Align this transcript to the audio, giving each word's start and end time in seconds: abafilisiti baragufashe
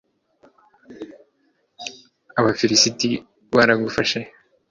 abafilisiti 2.39 3.09
baragufashe 3.55 4.19